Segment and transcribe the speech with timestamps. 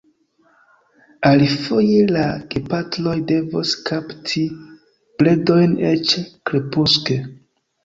[1.29, 2.23] Alifoje la
[2.55, 4.43] gepatroj devos kapti
[5.21, 7.23] predojn eĉ krepuske.